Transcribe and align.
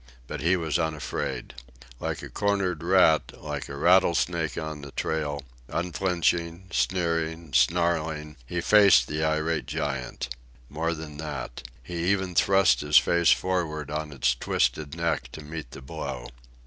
But 0.25 0.41
he 0.41 0.57
was 0.57 0.79
unafraid. 0.79 1.53
Like 1.99 2.23
a 2.23 2.29
cornered 2.31 2.81
rat, 2.81 3.33
like 3.37 3.69
a 3.69 3.77
rattlesnake 3.77 4.57
on 4.57 4.81
the 4.81 4.89
trail, 4.89 5.43
unflinching, 5.67 6.65
sneering, 6.71 7.53
snarling, 7.53 8.35
he 8.47 8.61
faced 8.61 9.07
the 9.07 9.23
irate 9.23 9.67
giant. 9.67 10.33
More 10.69 10.95
than 10.95 11.17
that. 11.17 11.61
He 11.83 12.09
even 12.11 12.33
thrust 12.33 12.81
his 12.81 12.97
face 12.97 13.29
forward 13.29 13.91
on 13.91 14.11
its 14.11 14.33
twisted 14.33 14.95
neck 14.97 15.31
to 15.33 15.43
meet 15.43 15.69
the 15.69 15.83
blow. 15.83 16.29